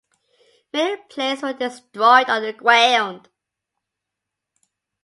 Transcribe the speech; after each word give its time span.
Many 0.73 0.99
planes 1.11 1.43
were 1.43 1.53
destroyed 1.53 2.27
on 2.27 2.41
the 2.41 2.53
ground. 2.53 3.29